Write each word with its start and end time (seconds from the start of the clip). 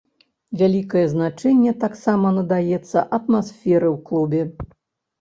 Вялікае 0.61 1.03
значэнне 1.13 1.75
таксама 1.85 2.33
надаецца 2.41 3.07
атмасферы 3.21 3.87
ў 3.95 3.97
клубе. 4.11 4.41